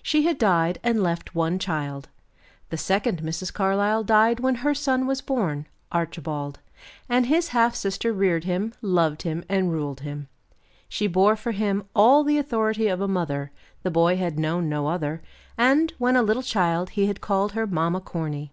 [0.00, 2.08] She had died and left one child.
[2.70, 3.52] The second Mrs.
[3.52, 6.60] Carlyle died when her son was born Archibald;
[7.08, 10.28] and his half sister reared him, loved him and ruled him.
[10.88, 13.50] She bore for him all the authority of a mother;
[13.82, 15.20] the boy had known no other,
[15.58, 18.52] and, when a little child he had called her Mamma Corny.